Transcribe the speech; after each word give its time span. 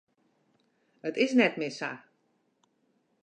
It 1.09 1.15
is 1.25 1.35
net 1.39 1.59
mear 1.59 1.69
sa. 1.77 1.91